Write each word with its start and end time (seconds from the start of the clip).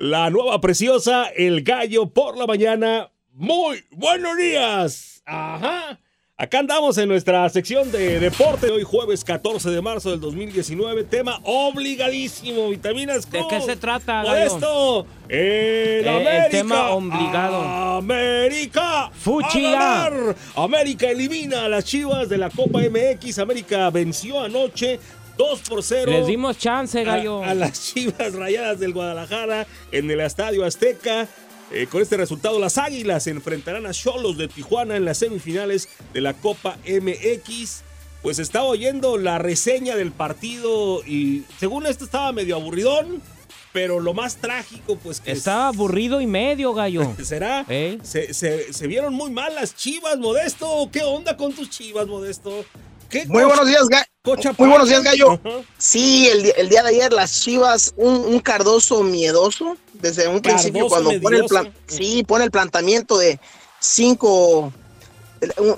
La 0.00 0.30
nueva 0.30 0.60
preciosa, 0.60 1.24
el 1.24 1.64
gallo 1.64 2.10
por 2.10 2.36
la 2.38 2.46
mañana. 2.46 3.10
Muy 3.32 3.84
buenos 3.90 4.36
días. 4.36 5.24
Ajá. 5.26 5.98
Acá 6.36 6.60
andamos 6.60 6.96
en 6.98 7.08
nuestra 7.08 7.48
sección 7.48 7.90
de 7.90 8.20
deporte. 8.20 8.70
Hoy 8.70 8.84
jueves 8.84 9.24
14 9.24 9.70
de 9.70 9.82
marzo 9.82 10.12
del 10.12 10.20
2019. 10.20 11.02
Tema 11.02 11.40
obligadísimo. 11.42 12.68
Vitaminas 12.68 13.28
¿De 13.28 13.42
qué 13.50 13.60
se 13.60 13.74
trata, 13.74 14.22
Por 14.22 14.36
esto. 14.36 15.06
Eh, 15.28 16.04
el 16.44 16.50
tema 16.52 16.90
obligado. 16.90 17.60
América. 17.96 19.10
Fuchila. 19.12 20.12
América 20.54 21.10
elimina 21.10 21.64
a 21.64 21.68
las 21.68 21.84
chivas 21.84 22.28
de 22.28 22.38
la 22.38 22.50
Copa 22.50 22.82
MX. 22.82 23.40
América 23.40 23.90
venció 23.90 24.40
anoche 24.40 25.00
2 25.38 25.60
por 25.68 25.82
0. 25.82 26.10
Les 26.12 26.26
dimos 26.26 26.58
chance, 26.58 27.02
gallo. 27.04 27.42
A, 27.42 27.50
a 27.50 27.54
las 27.54 27.80
Chivas 27.94 28.34
Rayadas 28.34 28.78
del 28.80 28.92
Guadalajara 28.92 29.66
en 29.92 30.10
el 30.10 30.20
Estadio 30.20 30.64
Azteca. 30.64 31.26
Eh, 31.70 31.86
con 31.86 32.02
este 32.02 32.16
resultado, 32.16 32.58
las 32.58 32.76
Águilas 32.78 33.22
se 33.24 33.30
enfrentarán 33.30 33.86
a 33.86 33.92
Cholos 33.92 34.36
de 34.38 34.48
Tijuana 34.48 34.96
en 34.96 35.04
las 35.04 35.18
semifinales 35.18 35.88
de 36.12 36.20
la 36.20 36.34
Copa 36.34 36.76
MX. 36.86 37.82
Pues 38.22 38.38
estaba 38.40 38.64
oyendo 38.66 39.16
la 39.16 39.38
reseña 39.38 39.94
del 39.94 40.10
partido 40.10 41.02
y 41.06 41.44
según 41.58 41.86
esto 41.86 42.04
estaba 42.04 42.32
medio 42.32 42.56
aburridón, 42.56 43.22
pero 43.72 44.00
lo 44.00 44.12
más 44.14 44.36
trágico, 44.38 44.96
pues 44.96 45.20
que 45.20 45.30
Estaba 45.30 45.68
aburrido 45.68 46.20
y 46.20 46.26
medio, 46.26 46.74
gallo. 46.74 47.14
será. 47.22 47.64
¿Eh? 47.68 47.98
Se, 48.02 48.34
se- 48.34 48.72
se 48.72 48.86
vieron 48.88 49.14
muy 49.14 49.30
mal 49.30 49.54
las 49.54 49.76
Chivas, 49.76 50.18
Modesto. 50.18 50.88
¿Qué 50.90 51.02
onda 51.02 51.36
con 51.36 51.52
tus 51.52 51.70
Chivas, 51.70 52.08
Modesto? 52.08 52.64
¿Qué 53.10 53.24
Muy 53.26 53.44
buenos 53.44 53.66
días, 53.66 53.84
Ga- 53.88 54.06
cocha 54.22 54.52
Muy 54.58 54.68
buenos 54.68 54.88
días? 54.88 55.02
Gallo. 55.02 55.40
Sí, 55.78 56.28
el, 56.28 56.52
el 56.56 56.68
día 56.68 56.82
de 56.82 56.90
ayer 56.90 57.12
las 57.12 57.40
Chivas, 57.40 57.94
un, 57.96 58.14
un 58.16 58.40
Cardoso 58.40 59.02
miedoso 59.02 59.76
desde 59.94 60.28
un 60.28 60.40
principio 60.42 60.88
cuando 60.88 61.10
pone 61.22 61.36
el 61.38 61.44
plan, 61.46 61.72
sí, 61.86 62.22
pone 62.24 62.44
el 62.44 62.50
planteamiento 62.50 63.16
de 63.18 63.40
cinco, 63.80 64.72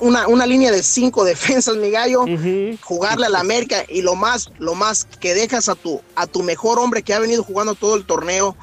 una, 0.00 0.26
una 0.26 0.46
línea 0.46 0.72
de 0.72 0.82
cinco 0.82 1.24
defensas, 1.24 1.76
mi 1.76 1.90
gallo, 1.90 2.24
jugarle 2.82 3.26
a 3.26 3.30
la 3.30 3.40
América 3.40 3.84
y 3.88 4.02
lo 4.02 4.16
más, 4.16 4.50
lo 4.58 4.74
más 4.74 5.04
que 5.20 5.32
dejas 5.34 5.68
a 5.68 5.74
tu, 5.76 6.00
a 6.16 6.26
tu 6.26 6.42
mejor 6.42 6.78
hombre 6.80 7.02
que 7.02 7.14
ha 7.14 7.18
venido 7.20 7.44
jugando 7.44 7.74
todo 7.76 7.94
el 7.94 8.04
torneo 8.06 8.56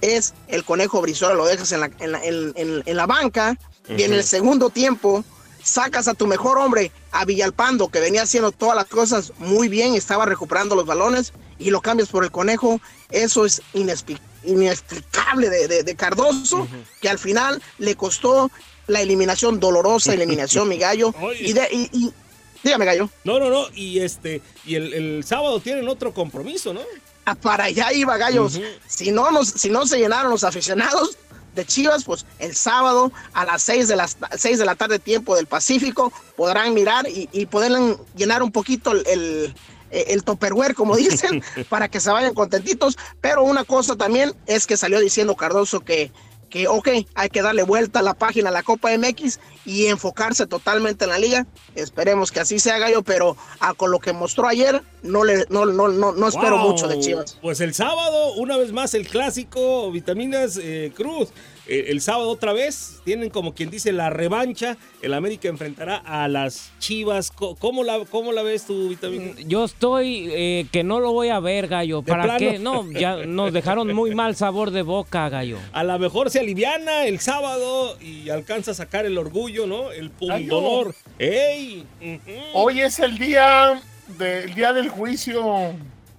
es 0.00 0.34
el 0.48 0.64
Conejo 0.64 1.00
Brizuela, 1.00 1.34
lo 1.34 1.44
dejas 1.46 1.70
en 1.72 1.80
la, 1.80 1.90
en 2.00 2.12
la, 2.12 2.24
en- 2.24 2.52
en- 2.56 2.82
en 2.84 2.96
la 2.96 3.06
banca 3.06 3.56
y 3.88 4.02
en 4.02 4.12
el 4.12 4.22
segundo 4.24 4.70
tiempo 4.70 5.24
sacas 5.68 6.08
a 6.08 6.14
tu 6.14 6.26
mejor 6.26 6.58
hombre, 6.58 6.90
a 7.12 7.24
Villalpando, 7.24 7.88
que 7.88 8.00
venía 8.00 8.22
haciendo 8.22 8.50
todas 8.52 8.74
las 8.76 8.86
cosas 8.86 9.32
muy 9.38 9.68
bien, 9.68 9.94
estaba 9.94 10.24
recuperando 10.26 10.74
los 10.74 10.86
balones 10.86 11.32
y 11.58 11.70
lo 11.70 11.80
cambias 11.80 12.08
por 12.08 12.24
el 12.24 12.30
Conejo, 12.30 12.80
eso 13.10 13.44
es 13.46 13.62
inexplicable 14.44 15.50
de, 15.50 15.68
de- 15.68 15.82
de 15.82 15.94
Cardoso, 15.96 16.66
que 17.00 17.08
al 17.08 17.18
final 17.18 17.62
le 17.78 17.94
costó 17.96 18.50
la 18.86 19.00
eliminación, 19.00 19.60
dolorosa 19.60 20.14
eliminación, 20.14 20.68
mi 20.68 20.78
gallo. 20.78 21.14
Y, 21.40 21.52
de- 21.52 21.68
y- 21.72 21.90
y- 21.92 22.12
dígame, 22.62 22.84
gallo. 22.84 23.10
No, 23.24 23.38
no, 23.38 23.50
no. 23.50 23.66
Y 23.74 24.00
este, 24.00 24.40
y 24.64 24.74
el, 24.76 24.92
el 24.94 25.24
sábado 25.24 25.60
tienen 25.60 25.88
otro 25.88 26.12
compromiso, 26.14 26.72
¿no? 26.72 26.80
Ah, 27.24 27.34
para 27.34 27.64
allá 27.64 27.92
iba 27.92 28.16
Gallos. 28.16 28.58
Si, 28.86 29.10
no 29.12 29.30
nos, 29.30 29.48
si 29.48 29.68
no 29.68 29.86
se 29.86 29.98
llenaron 29.98 30.30
los 30.30 30.44
aficionados 30.44 31.18
de 31.58 31.66
Chivas, 31.66 32.04
pues 32.04 32.24
el 32.38 32.54
sábado 32.54 33.12
a 33.34 33.44
las 33.44 33.62
6 33.62 33.88
de, 33.88 33.96
las, 33.96 34.16
6 34.36 34.58
de 34.58 34.64
la 34.64 34.76
tarde 34.76 34.98
tiempo 34.98 35.36
del 35.36 35.46
Pacífico 35.46 36.12
podrán 36.36 36.72
mirar 36.72 37.08
y, 37.08 37.28
y 37.32 37.46
podrán 37.46 37.96
llenar 38.16 38.42
un 38.42 38.52
poquito 38.52 38.92
el, 38.92 39.06
el, 39.06 39.54
el 39.90 40.24
topperware, 40.24 40.74
como 40.74 40.96
dicen, 40.96 41.42
para 41.68 41.88
que 41.88 42.00
se 42.00 42.10
vayan 42.10 42.34
contentitos. 42.34 42.96
Pero 43.20 43.42
una 43.42 43.64
cosa 43.64 43.96
también 43.96 44.32
es 44.46 44.66
que 44.66 44.76
salió 44.76 45.00
diciendo 45.00 45.34
Cardoso 45.34 45.80
que, 45.80 46.12
que, 46.48 46.68
ok, 46.68 46.88
hay 47.14 47.28
que 47.28 47.42
darle 47.42 47.62
vuelta 47.62 47.98
a 48.00 48.02
la 48.02 48.14
página 48.14 48.48
a 48.48 48.52
la 48.52 48.62
Copa 48.62 48.90
MX 48.96 49.38
y 49.64 49.86
enfocarse 49.86 50.46
totalmente 50.46 51.04
en 51.04 51.10
la 51.10 51.18
liga. 51.18 51.46
Esperemos 51.74 52.32
que 52.32 52.40
así 52.40 52.58
sea, 52.58 52.78
Gallo, 52.78 53.02
pero 53.02 53.36
ah, 53.60 53.74
con 53.74 53.90
lo 53.90 53.98
que 53.98 54.12
mostró 54.12 54.48
ayer, 54.48 54.82
no, 55.02 55.24
le, 55.24 55.44
no, 55.50 55.66
no, 55.66 55.88
no, 55.88 56.12
no 56.12 56.28
espero 56.28 56.58
Wow. 56.58 56.70
mucho 56.70 56.88
de 56.88 56.98
Chivas. 57.00 57.38
Pues 57.42 57.60
el 57.60 57.74
sábado, 57.74 58.32
una 58.34 58.56
vez 58.56 58.72
más, 58.72 58.94
el 58.94 59.06
clásico 59.06 59.90
Vitaminas 59.92 60.58
eh, 60.62 60.92
Cruz. 60.94 61.28
Eh, 61.68 61.86
el 61.88 62.00
sábado 62.00 62.30
otra 62.30 62.54
vez, 62.54 63.00
tienen 63.04 63.28
como 63.28 63.54
quien 63.54 63.70
dice 63.70 63.92
la 63.92 64.08
revancha. 64.10 64.76
El 65.02 65.12
América 65.12 65.48
enfrentará 65.48 65.96
a 65.98 66.26
las 66.26 66.72
Chivas. 66.78 67.30
¿Cómo 67.30 67.84
la, 67.84 68.04
cómo 68.10 68.32
la 68.32 68.42
ves 68.42 68.66
tú, 68.66 68.88
Vitaminas? 68.88 69.36
Yo 69.46 69.64
estoy 69.64 70.30
eh, 70.32 70.66
que 70.72 70.82
no 70.82 70.98
lo 70.98 71.12
voy 71.12 71.28
a 71.28 71.40
ver, 71.40 71.68
gallo. 71.68 72.00
¿De 72.00 72.10
¿Para 72.10 72.24
plano? 72.24 72.38
qué? 72.38 72.58
No, 72.58 72.90
ya 72.92 73.26
nos 73.26 73.52
dejaron 73.52 73.92
muy 73.94 74.14
mal 74.14 74.34
sabor 74.34 74.70
de 74.70 74.82
boca, 74.82 75.28
gallo. 75.28 75.58
A 75.72 75.84
lo 75.84 75.98
mejor 75.98 76.30
se 76.30 76.40
aliviana 76.40 77.04
el 77.04 77.20
sábado 77.20 77.98
y 78.00 78.30
alcanza 78.30 78.70
a 78.70 78.74
sacar 78.74 79.04
el 79.04 79.18
orgullo, 79.18 79.66
¿no? 79.66 79.92
El 79.92 80.10
pundonor. 80.10 80.94
¡Ey! 81.18 81.84
Hoy 82.54 82.80
es 82.80 82.98
el 82.98 83.18
día, 83.18 83.80
del 84.18 84.54
día 84.54 84.72
del 84.72 84.88
juicio. 84.88 85.74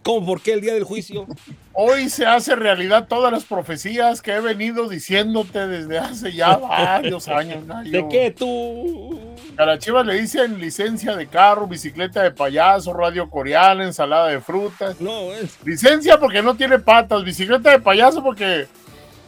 ¿Cómo? 0.10 0.26
¿Por 0.26 0.42
qué 0.42 0.54
el 0.54 0.62
día 0.62 0.74
del 0.74 0.86
juicio? 0.86 1.28
Hoy 1.72 2.10
se 2.10 2.26
hace 2.26 2.56
realidad 2.56 3.06
todas 3.08 3.32
las 3.32 3.44
profecías 3.44 4.24
que 4.24 4.32
he 4.34 4.40
venido 4.40 4.90
diciéndote 4.90 5.68
desde 5.68 6.00
hace 6.00 6.34
ya 6.34 6.58
varios 6.58 7.28
años. 7.28 7.64
Nayo. 7.68 7.92
¿De 7.92 8.08
qué 8.10 8.32
tú? 8.32 9.20
A 9.56 9.66
las 9.68 9.78
chivas 9.78 10.08
le 10.08 10.20
dicen 10.20 10.60
licencia 10.60 11.16
de 11.16 11.28
carro, 11.28 11.68
bicicleta 11.68 12.24
de 12.24 12.32
payaso, 12.32 12.92
radio 12.92 13.30
coreana, 13.30 13.84
ensalada 13.84 14.30
de 14.30 14.42
frutas. 14.42 15.00
No, 15.00 15.32
es. 15.32 15.60
Licencia 15.64 16.20
porque 16.20 16.42
no 16.42 16.56
tiene 16.56 16.80
patas, 16.80 17.24
bicicleta 17.24 17.70
de 17.70 17.80
payaso 17.80 18.24
porque 18.24 18.66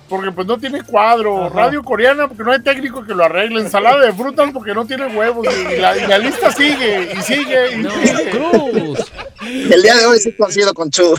porque 0.09 0.30
pues 0.31 0.46
no 0.46 0.58
tiene 0.58 0.84
cuadro, 0.84 1.46
Ajá. 1.46 1.56
radio 1.56 1.81
coreana 1.84 2.28
porque 2.28 2.44
no 2.44 2.52
hay 2.52 2.62
técnico 2.62 3.02
que 3.06 3.14
lo 3.14 3.24
arregle, 3.24 3.62
ensalada 3.62 4.02
de 4.02 4.12
frutas 4.12 4.50
porque 4.52 4.74
no 4.74 4.86
tiene 4.86 5.06
huevos 5.16 5.47
y 5.47 5.78
la, 5.78 5.96
y 5.96 6.06
la 6.06 6.18
lista 6.18 6.52
sigue 6.52 7.14
y 7.16 7.22
sigue 7.22 7.72
y 7.74 7.78
No, 7.78 7.91
sigue. 7.91 8.30
Cruz. 8.31 9.12
El 9.41 9.81
día 9.81 9.96
de 9.97 10.06
hoy 10.06 10.19
sí 10.19 10.31
coincido 10.34 10.74
con 10.74 10.90
Chu. 10.91 11.16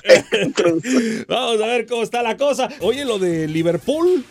Cruz. 0.55 0.83
Vamos 1.29 1.61
a 1.61 1.67
ver 1.67 1.87
cómo 1.87 2.03
está 2.03 2.23
la 2.23 2.37
cosa. 2.37 2.69
Oye, 2.81 3.05
lo 3.05 3.19
de 3.19 3.49
Liverpool. 3.49 4.25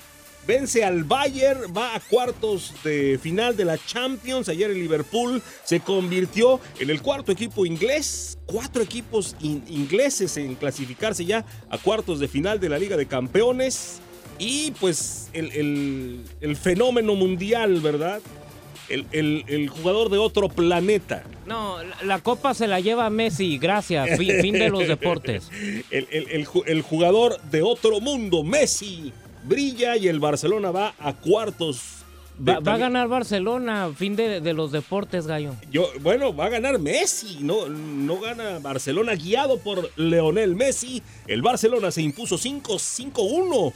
Vence 0.47 0.83
al 0.83 1.03
Bayern, 1.03 1.71
va 1.75 1.95
a 1.95 1.99
cuartos 1.99 2.73
de 2.83 3.19
final 3.21 3.55
de 3.55 3.63
la 3.63 3.77
Champions. 3.77 4.49
Ayer 4.49 4.71
el 4.71 4.79
Liverpool 4.79 5.39
se 5.63 5.81
convirtió 5.81 6.59
en 6.79 6.89
el 6.89 7.01
cuarto 7.01 7.31
equipo 7.31 7.63
inglés. 7.65 8.39
Cuatro 8.47 8.81
equipos 8.81 9.35
in- 9.41 9.63
ingleses 9.67 10.37
en 10.37 10.55
clasificarse 10.55 11.25
ya 11.25 11.45
a 11.69 11.77
cuartos 11.77 12.19
de 12.19 12.27
final 12.27 12.59
de 12.59 12.69
la 12.69 12.79
Liga 12.79 12.97
de 12.97 13.05
Campeones. 13.05 13.99
Y 14.39 14.71
pues 14.79 15.29
el 15.33 16.23
fenómeno 16.59 17.13
mundial, 17.13 17.79
¿verdad? 17.79 18.19
El, 18.91 19.05
el- 19.11 19.43
el 19.47 19.69
jugador 19.69 20.09
de 20.09 20.17
otro 20.17 20.49
planeta. 20.49 21.23
No, 21.45 21.77
la, 22.03 22.19
copa 22.19 22.53
se 22.53 22.67
la 22.67 22.79
lleva 22.79 23.09
Messi, 23.09 23.57
gracias. 23.57 24.17
Fin, 24.17 24.31
fin 24.41 24.53
de 24.53 24.69
los 24.69 24.87
deportes. 24.87 25.49
El, 25.91 26.07
el- 26.11 26.27
el 26.29 26.45
ju- 26.47 26.63
el 26.67 26.81
jugador 26.81 27.39
de 27.51 27.61
otro 27.61 27.99
mundo, 27.99 28.43
Messi, 28.43 29.11
brilla 29.43 29.97
y 29.97 30.07
el 30.07 30.19
Barcelona 30.19 30.71
va 30.71 30.93
a 30.99 31.13
cuartos. 31.13 31.81
de- 32.37 32.53
Va, 32.53 32.59
va 32.59 32.73
a 32.75 32.77
ganar 32.77 33.07
Barcelona, 33.07 33.89
fin 33.95 34.15
de, 34.15 34.39
de 34.41 34.53
los 34.53 34.71
deportes, 34.71 35.27
gallo. 35.27 35.55
Yo, 35.71 35.89
bueno, 36.01 36.33
va 36.35 36.45
a 36.45 36.49
ganar 36.49 36.79
Messi, 36.79 37.37
no, 37.41 37.67
no 37.69 38.19
gana 38.19 38.59
Barcelona 38.59 39.15
guiado 39.15 39.57
por 39.59 39.89
Leonel 39.97 40.55
Messi. 40.55 41.01
El 41.27 41.41
Barcelona 41.41 41.91
se 41.91 42.01
impuso 42.01 42.37
5-5-1 42.37 43.73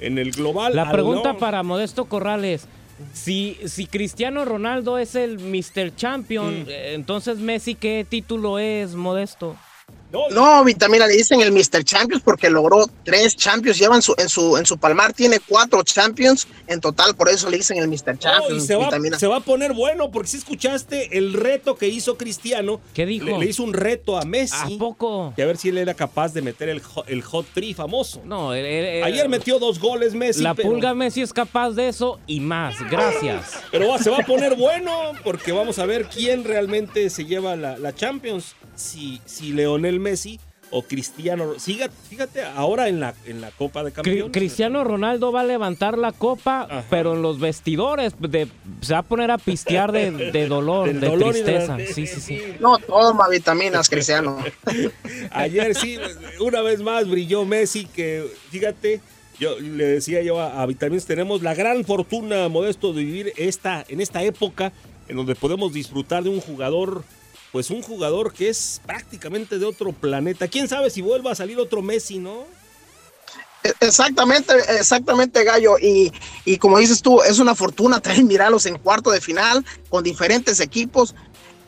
en 0.00 0.18
el 0.18 0.32
global. 0.32 0.74
La 0.74 0.90
pregunta 0.90 1.34
para 1.38 1.62
Modesto 1.62 2.06
Corrales. 2.06 2.66
Si, 3.12 3.58
si 3.66 3.86
Cristiano 3.86 4.44
Ronaldo 4.44 4.98
es 4.98 5.14
el 5.14 5.38
Mr. 5.38 5.94
Champion, 5.96 6.62
Mm. 6.64 6.66
eh, 6.68 6.94
entonces 6.94 7.38
Messi, 7.38 7.74
¿qué 7.74 8.06
título 8.08 8.58
es, 8.58 8.94
Modesto? 8.94 9.56
No, 10.30 10.64
Vitamina 10.64 11.06
le 11.06 11.14
dicen 11.14 11.40
el 11.40 11.52
Mr. 11.52 11.84
Champions 11.84 12.22
porque 12.24 12.50
logró 12.50 12.86
tres 13.04 13.36
Champions. 13.36 13.78
Lleva 13.78 13.96
en 13.96 14.02
su, 14.02 14.14
en 14.18 14.28
su, 14.28 14.56
en 14.56 14.66
su 14.66 14.78
palmar, 14.78 15.12
tiene 15.12 15.40
cuatro 15.40 15.82
Champions 15.82 16.46
en 16.66 16.80
total, 16.80 17.14
por 17.14 17.28
eso 17.28 17.50
le 17.50 17.58
dicen 17.58 17.78
el 17.78 17.88
Mr. 17.88 18.18
Champions. 18.18 18.66
se, 18.66 18.76
va, 18.76 18.90
se, 19.18 19.26
va, 19.26 19.36
a 19.36 19.40
poner 19.40 19.72
bueno 19.72 20.10
porque 20.10 20.28
si 20.30 20.36
escuchaste 20.38 21.18
el 21.18 21.32
reto 21.32 21.76
que 21.76 21.88
hizo 21.88 22.16
Cristiano. 22.16 22.80
¿Qué 22.94 23.06
dijo? 23.06 23.38
Le, 23.38 23.46
hizo 23.46 23.62
un 23.62 23.72
reto 23.72 24.18
a 24.18 24.24
Messi. 24.24 24.74
¿A 24.74 24.78
poco? 24.78 25.34
Y 25.36 25.42
a 25.42 25.46
ver 25.46 25.56
si 25.56 25.68
él 25.68 25.78
era 25.78 25.94
capaz 25.94 26.32
de 26.32 26.42
meter 26.42 26.68
el, 26.68 26.82
el 27.06 27.22
hot 27.22 27.46
tree 27.52 27.74
famoso. 27.74 28.20
No, 28.24 28.50
ayer 28.50 29.28
metió 29.28 29.58
dos 29.58 29.78
goles 29.78 30.14
Messi. 30.14 30.42
La 30.42 30.54
pulga 30.54 30.94
Messi 30.94 31.22
es 31.22 31.32
capaz 31.32 31.70
de 31.70 31.88
eso 31.88 32.18
y 32.26 32.40
más. 32.40 32.76
Gracias. 32.90 33.52
Pero 33.70 33.98
se 33.98 34.10
va 34.10 34.18
a 34.18 34.26
poner 34.26 34.56
bueno 34.56 35.12
porque 35.22 35.52
vamos 35.52 35.78
a 35.78 35.86
ver 35.86 36.06
quién 36.06 36.44
realmente 36.44 37.10
se 37.10 37.24
lleva 37.24 37.56
la, 37.56 37.78
la 37.78 37.94
Champions. 37.94 38.54
Si, 38.74 39.20
si 39.24 39.52
Leonel 39.52 40.00
Messi 40.04 40.38
o 40.70 40.82
Cristiano. 40.82 41.54
Fíjate, 41.58 42.42
ahora 42.42 42.88
en 42.88 43.00
la, 43.00 43.14
en 43.26 43.40
la 43.40 43.50
Copa 43.50 43.82
de 43.84 43.92
Campeones. 43.92 44.32
Cristiano 44.32 44.84
Ronaldo 44.84 45.32
va 45.32 45.40
a 45.40 45.44
levantar 45.44 45.96
la 45.98 46.12
copa, 46.12 46.84
pero 46.90 47.14
en 47.14 47.22
los 47.22 47.38
vestidores 47.38 48.14
de, 48.18 48.48
se 48.80 48.92
va 48.92 49.00
a 49.00 49.02
poner 49.02 49.30
a 49.30 49.38
pistear 49.38 49.92
de, 49.92 50.10
dolor, 50.48 50.92
de 50.92 51.10
tristeza. 51.10 51.76
sí, 51.92 52.06
sí, 52.06 52.20
sí. 52.20 52.40
No 52.60 52.78
toma 52.78 53.28
vitaminas, 53.28 53.88
Cristiano. 53.88 54.38
Ayer 55.30 55.74
sí, 55.74 55.98
una 56.40 56.60
vez 56.62 56.80
más 56.80 57.08
brilló 57.08 57.44
Messi, 57.44 57.86
que 57.86 58.26
fíjate. 58.50 59.00
Yo 59.40 59.58
le 59.58 59.84
decía 59.84 60.22
yo 60.22 60.38
a, 60.38 60.62
a 60.62 60.66
Vitaminas, 60.66 61.06
tenemos 61.06 61.42
la 61.42 61.54
gran 61.54 61.84
fortuna, 61.84 62.48
Modesto, 62.48 62.92
de 62.92 63.02
vivir 63.02 63.32
esta, 63.36 63.84
en 63.88 64.00
esta 64.00 64.22
época 64.22 64.72
en 65.08 65.16
donde 65.16 65.34
podemos 65.34 65.72
disfrutar 65.72 66.22
de 66.22 66.30
un 66.30 66.40
jugador 66.40 67.02
pues 67.54 67.70
un 67.70 67.82
jugador 67.82 68.32
que 68.32 68.48
es 68.48 68.80
prácticamente 68.84 69.60
de 69.60 69.64
otro 69.64 69.92
planeta. 69.92 70.48
¿Quién 70.48 70.66
sabe 70.66 70.90
si 70.90 71.02
vuelva 71.02 71.30
a 71.30 71.34
salir 71.36 71.56
otro 71.60 71.82
Messi, 71.82 72.18
no? 72.18 72.46
E, 73.62 73.72
exactamente, 73.78 74.52
exactamente, 74.76 75.44
Gallo. 75.44 75.78
Y, 75.80 76.12
y 76.44 76.58
como 76.58 76.78
dices 76.78 77.00
tú, 77.00 77.22
es 77.22 77.38
una 77.38 77.54
fortuna 77.54 78.00
traer 78.00 78.24
mirarlos 78.24 78.66
en 78.66 78.76
cuarto 78.76 79.12
de 79.12 79.20
final 79.20 79.64
con 79.88 80.02
diferentes 80.02 80.58
equipos 80.58 81.14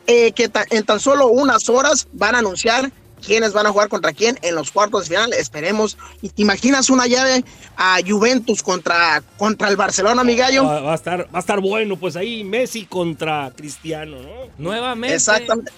eh, 0.07 0.33
que 0.33 0.51
en 0.71 0.83
tan 0.83 0.99
solo 0.99 1.27
unas 1.27 1.69
horas 1.69 2.09
van 2.11 2.35
a 2.35 2.39
anunciar 2.39 2.91
quiénes 3.25 3.53
van 3.53 3.65
a 3.65 3.71
jugar 3.71 3.89
contra 3.89 4.13
quién 4.13 4.37
en 4.41 4.55
los 4.55 4.71
cuartos 4.71 5.07
de 5.07 5.15
final. 5.15 5.33
Esperemos. 5.33 5.97
¿Y 6.21 6.29
te 6.29 6.41
imaginas 6.41 6.89
una 6.89 7.07
llave 7.07 7.43
a 7.75 7.99
Juventus 8.05 8.63
contra, 8.63 9.21
contra 9.37 9.69
el 9.69 9.75
Barcelona, 9.75 10.23
mi 10.23 10.35
gallo? 10.35 10.65
Va, 10.65 10.91
a 10.91 10.95
estar, 10.95 11.25
va 11.33 11.37
a 11.37 11.39
estar 11.39 11.59
bueno, 11.59 11.97
pues 11.97 12.15
ahí 12.15 12.43
Messi 12.43 12.85
contra 12.85 13.51
Cristiano, 13.55 14.17
¿no? 14.21 14.29
Nuevamente. 14.57 15.15
Exactamente. 15.15 15.71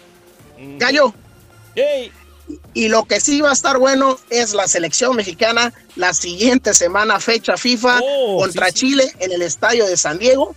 Gallo. 0.77 1.13
Y 2.73 2.87
lo 2.87 3.05
que 3.05 3.19
sí 3.19 3.41
va 3.41 3.51
a 3.51 3.53
estar 3.53 3.77
bueno 3.77 4.17
es 4.29 4.53
la 4.53 4.67
selección 4.67 5.15
mexicana 5.15 5.73
la 5.95 6.13
siguiente 6.13 6.73
semana, 6.73 7.19
fecha 7.19 7.57
FIFA 7.57 7.99
oh, 8.01 8.39
contra 8.39 8.71
Chile 8.71 9.03
en 9.19 9.31
el 9.31 9.41
estadio 9.41 9.85
de 9.85 9.95
San 9.97 10.17
Diego. 10.17 10.55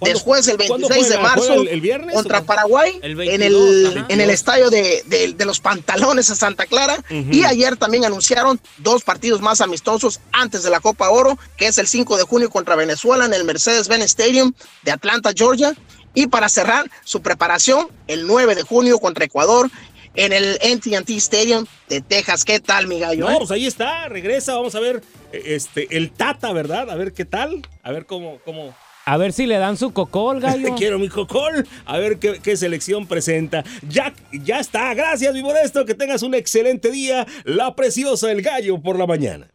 Después, 0.00 0.46
el 0.48 0.56
26 0.56 1.08
de 1.08 1.18
marzo, 1.18 1.54
el, 1.54 1.80
viernes, 1.80 2.14
contra 2.14 2.42
Paraguay, 2.42 2.98
en, 3.02 3.42
el, 3.42 4.04
en 4.08 4.20
el 4.20 4.30
estadio 4.30 4.70
de, 4.70 5.34
los 5.44 5.60
pantalones 5.60 6.30
a 6.30 6.34
Santa 6.34 6.66
Clara. 6.66 7.02
Y 7.10 7.44
ayer 7.44 7.76
también 7.76 8.04
anunciaron 8.04 8.60
dos 8.78 9.02
partidos 9.02 9.40
más 9.40 9.60
amistosos 9.60 10.20
antes 10.32 10.62
de 10.62 10.70
la 10.70 10.80
Copa 10.80 11.10
Oro, 11.10 11.38
que 11.56 11.66
es 11.66 11.78
el 11.78 11.86
5 11.86 12.16
de 12.16 12.24
junio 12.24 12.50
contra 12.50 12.76
Venezuela 12.76 13.24
en 13.24 13.34
el 13.34 13.44
Mercedes-Benz 13.44 14.04
Stadium 14.04 14.52
de 14.82 14.92
Atlanta, 14.92 15.32
Georgia. 15.34 15.74
Y 16.16 16.28
para 16.28 16.48
cerrar 16.48 16.88
su 17.04 17.22
preparación, 17.22 17.88
el 18.06 18.26
9 18.26 18.54
de 18.54 18.62
junio 18.62 18.98
contra 18.98 19.24
Ecuador 19.24 19.68
en 20.14 20.32
el 20.32 20.58
NTT 20.62 21.10
Stadium 21.10 21.66
de 21.88 22.00
Texas. 22.00 22.44
¿Qué 22.44 22.60
tal, 22.60 22.86
mi 22.86 23.00
gallo? 23.00 23.28
No, 23.28 23.38
pues 23.38 23.50
ahí 23.50 23.66
está, 23.66 24.08
regresa, 24.08 24.54
vamos 24.54 24.74
a 24.74 24.80
ver 24.80 25.02
este, 25.32 25.96
el 25.96 26.12
Tata, 26.12 26.52
¿verdad? 26.52 26.90
A 26.90 26.94
ver 26.94 27.12
qué 27.12 27.24
tal, 27.24 27.62
a 27.82 27.92
ver 27.92 28.06
cómo, 28.06 28.38
cómo, 28.44 28.74
a 29.06 29.16
ver 29.16 29.32
si 29.32 29.46
le 29.46 29.58
dan 29.58 29.76
su 29.76 29.92
cocol, 29.92 30.40
gallo. 30.40 30.74
Quiero 30.76 30.98
mi 30.98 31.08
cocol. 31.08 31.66
A 31.86 31.98
ver 31.98 32.18
qué, 32.18 32.56
selección 32.56 33.06
presenta. 33.06 33.64
Ya, 33.88 34.12
ya 34.32 34.60
está. 34.60 34.94
Gracias, 34.94 35.34
mi 35.34 35.42
modesto. 35.42 35.84
Que 35.84 35.94
tengas 35.94 36.22
un 36.22 36.34
excelente 36.34 36.90
día. 36.90 37.26
La 37.44 37.74
preciosa 37.74 38.30
El 38.30 38.42
Gallo 38.42 38.78
por 38.78 38.96
la 38.96 39.06
mañana. 39.06 39.48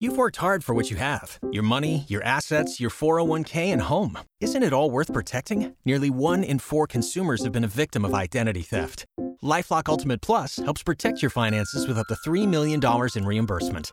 You've 0.00 0.18
worked 0.18 0.36
hard 0.36 0.62
for 0.62 0.74
what 0.74 0.90
you 0.90 0.98
have 0.98 1.38
your 1.50 1.62
money, 1.62 2.04
your 2.08 2.22
assets, 2.24 2.78
your 2.78 2.90
401k, 2.90 3.72
and 3.72 3.80
home. 3.80 4.18
Isn't 4.40 4.62
it 4.62 4.74
all 4.74 4.90
worth 4.90 5.12
protecting? 5.12 5.74
Nearly 5.86 6.10
one 6.10 6.44
in 6.44 6.58
four 6.58 6.86
consumers 6.86 7.42
have 7.44 7.52
been 7.52 7.64
a 7.64 7.68
victim 7.68 8.04
of 8.04 8.12
identity 8.12 8.62
theft. 8.62 9.06
Lifelock 9.42 9.88
Ultimate 9.88 10.20
Plus 10.20 10.56
helps 10.56 10.82
protect 10.82 11.22
your 11.22 11.30
finances 11.30 11.86
with 11.86 11.96
up 11.96 12.06
to 12.08 12.16
$3 12.28 12.46
million 12.46 12.80
in 13.14 13.24
reimbursement. 13.24 13.92